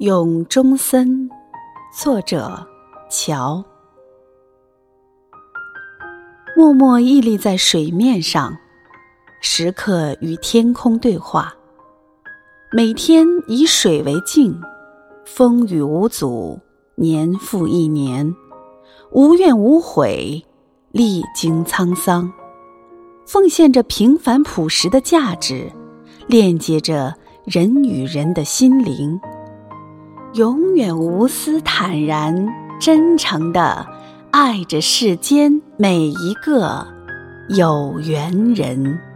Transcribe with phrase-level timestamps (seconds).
[0.00, 1.28] 咏中森，
[1.92, 2.66] 作者
[3.10, 3.62] 乔。
[6.56, 8.56] 默默屹立在水面上，
[9.42, 11.54] 时刻与天空对话。
[12.72, 14.58] 每天以水为镜，
[15.26, 16.58] 风雨无阻，
[16.94, 18.34] 年复一年，
[19.12, 20.42] 无怨无悔，
[20.92, 22.32] 历经沧桑，
[23.26, 25.70] 奉献着平凡朴实的价值，
[26.26, 29.20] 链接着人与人的心灵。
[30.34, 32.46] 永远无私、坦然、
[32.80, 33.84] 真诚的
[34.30, 36.86] 爱着世间每一个
[37.48, 39.09] 有缘人。